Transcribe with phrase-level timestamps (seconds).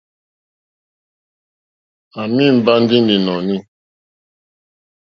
[2.19, 3.57] À mɛ̀ mbá ndí nǐ nɔ̀ní.